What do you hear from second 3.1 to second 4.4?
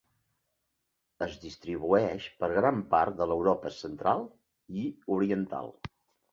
de l'Europa central